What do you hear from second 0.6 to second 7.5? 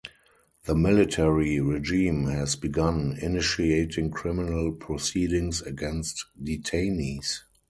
The military regime has begun initiating criminal proceedings against detainees.